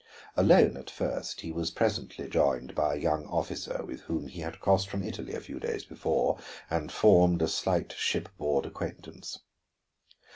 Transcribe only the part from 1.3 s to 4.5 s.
he was presently joined by a young officer with whom he